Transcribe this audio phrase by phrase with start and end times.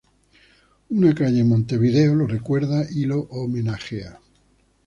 [0.89, 4.19] Una calle en Montevideo, lo recuerda y lo homenajea.